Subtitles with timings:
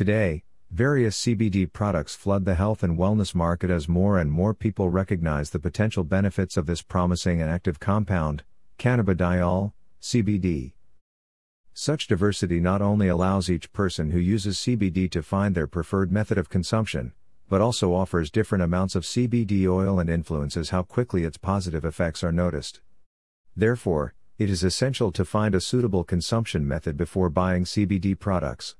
[0.00, 4.88] Today, various CBD products flood the health and wellness market as more and more people
[4.88, 8.42] recognize the potential benefits of this promising and active compound,
[8.78, 10.72] cannabidiol, CBD.
[11.74, 16.38] Such diversity not only allows each person who uses CBD to find their preferred method
[16.38, 17.12] of consumption,
[17.50, 22.24] but also offers different amounts of CBD oil and influences how quickly its positive effects
[22.24, 22.80] are noticed.
[23.54, 28.76] Therefore, it is essential to find a suitable consumption method before buying CBD products.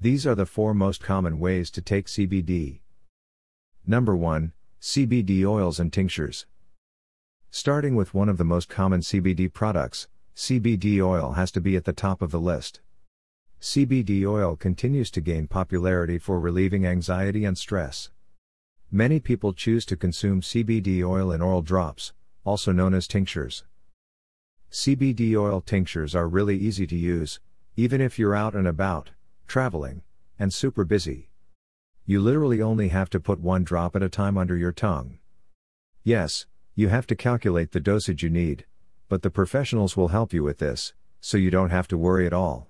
[0.00, 2.78] These are the four most common ways to take CBD.
[3.84, 6.46] Number 1 CBD oils and tinctures.
[7.50, 10.06] Starting with one of the most common CBD products,
[10.36, 12.80] CBD oil has to be at the top of the list.
[13.60, 18.10] CBD oil continues to gain popularity for relieving anxiety and stress.
[18.92, 22.12] Many people choose to consume CBD oil in oral drops,
[22.44, 23.64] also known as tinctures.
[24.70, 27.40] CBD oil tinctures are really easy to use,
[27.74, 29.10] even if you're out and about,
[29.48, 30.02] traveling,
[30.38, 31.30] and super busy.
[32.06, 35.18] You literally only have to put one drop at a time under your tongue.
[36.04, 38.64] Yes, you have to calculate the dosage you need,
[39.08, 42.32] but the professionals will help you with this, so you don't have to worry at
[42.32, 42.68] all.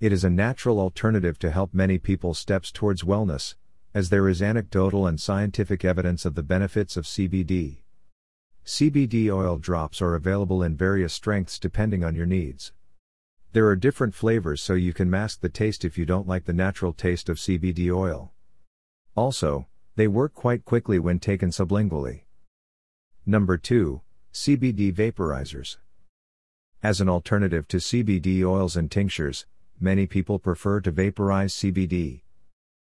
[0.00, 3.54] It is a natural alternative to help many people steps towards wellness,
[3.94, 7.78] as there is anecdotal and scientific evidence of the benefits of CBD.
[8.66, 12.72] CBD oil drops are available in various strengths depending on your needs.
[13.52, 16.52] There are different flavors so you can mask the taste if you don't like the
[16.52, 18.32] natural taste of CBD oil.
[19.14, 19.66] Also,
[19.96, 22.22] they work quite quickly when taken sublingually.
[23.24, 24.02] Number 2
[24.32, 25.78] CBD vaporizers.
[26.82, 29.46] As an alternative to CBD oils and tinctures,
[29.80, 32.20] many people prefer to vaporize CBD.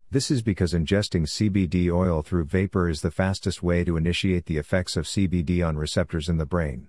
[0.09, 4.57] This is because ingesting CBD oil through vapor is the fastest way to initiate the
[4.57, 6.87] effects of CBD on receptors in the brain.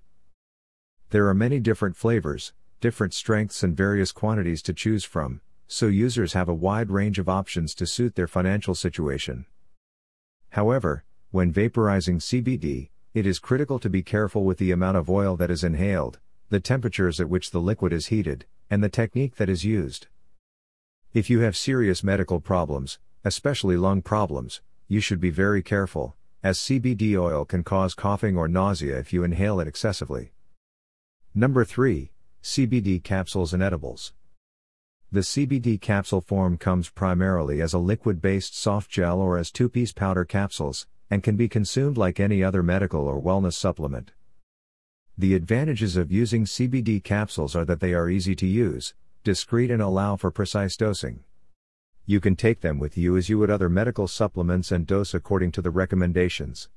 [1.10, 6.32] There are many different flavors, different strengths, and various quantities to choose from, so users
[6.34, 9.46] have a wide range of options to suit their financial situation.
[10.50, 15.36] However, when vaporizing CBD, it is critical to be careful with the amount of oil
[15.36, 16.18] that is inhaled,
[16.50, 20.06] the temperatures at which the liquid is heated, and the technique that is used.
[21.12, 26.58] If you have serious medical problems, especially lung problems, you should be very careful, as
[26.58, 30.32] CBD oil can cause coughing or nausea if you inhale it excessively.
[31.34, 32.12] Number 3
[32.46, 34.12] CBD capsules and edibles.
[35.10, 39.68] The CBD capsule form comes primarily as a liquid based soft gel or as two
[39.68, 44.12] piece powder capsules, and can be consumed like any other medical or wellness supplement.
[45.18, 49.82] The advantages of using CBD capsules are that they are easy to use, discreet, and
[49.82, 51.24] allow for precise dosing.
[52.04, 55.50] You can take them with you as you would other medical supplements and dose according
[55.50, 56.68] to the recommendations.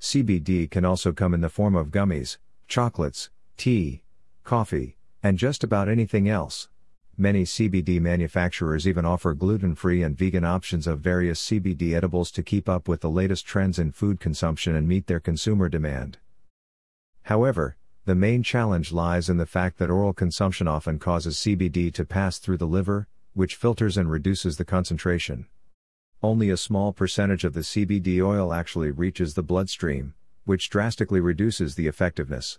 [0.00, 3.28] CBD can also come in the form of gummies, chocolates,
[3.58, 4.01] tea,
[4.44, 6.68] coffee, and just about anything else.
[7.16, 12.42] Many CBD manufacturers even offer gluten free and vegan options of various CBD edibles to
[12.42, 16.18] keep up with the latest trends in food consumption and meet their consumer demand.
[17.24, 22.04] However, the main challenge lies in the fact that oral consumption often causes CBD to
[22.04, 25.46] pass through the liver, which filters and reduces the concentration.
[26.22, 30.14] Only a small percentage of the CBD oil actually reaches the bloodstream,
[30.44, 32.58] which drastically reduces the effectiveness.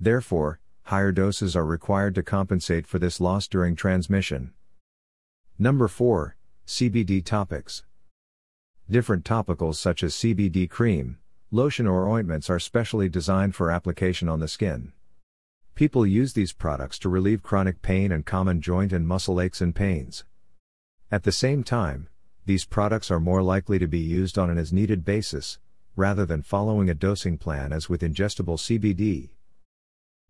[0.00, 4.52] Therefore, higher doses are required to compensate for this loss during transmission.
[5.58, 7.82] Number 4 CBD topicals.
[8.88, 11.18] Different topicals such as CBD cream,
[11.50, 14.92] lotion, or ointments are specially designed for application on the skin.
[15.74, 19.74] People use these products to relieve chronic pain and common joint and muscle aches and
[19.74, 20.24] pains.
[21.10, 22.08] At the same time,
[22.44, 25.58] these products are more likely to be used on an as needed basis,
[25.96, 29.30] rather than following a dosing plan as with ingestible CBD.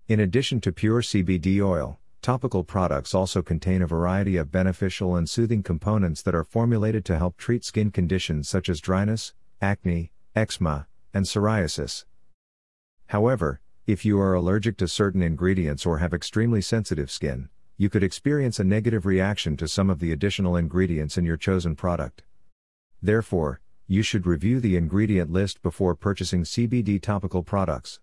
[0.08, 5.28] In addition to pure CBD oil, topical products also contain a variety of beneficial and
[5.28, 10.86] soothing components that are formulated to help treat skin conditions such as dryness, acne, eczema,
[11.12, 12.04] and psoriasis.
[13.08, 18.04] However, if you are allergic to certain ingredients or have extremely sensitive skin, you could
[18.04, 22.22] experience a negative reaction to some of the additional ingredients in your chosen product.
[23.02, 27.98] Therefore, you should review the ingredient list before purchasing CBD topical products.